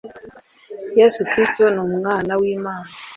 [0.99, 2.91] yesu kristo ni umwana w imana.